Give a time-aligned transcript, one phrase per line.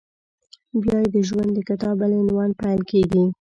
[0.81, 3.23] بیا یې د ژوند د کتاب بل عنوان پیل کېږي…